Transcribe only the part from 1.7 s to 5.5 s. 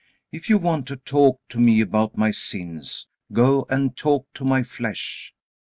about my sins, go and talk to my flesh.